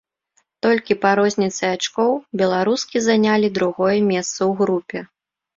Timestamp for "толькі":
0.65-0.93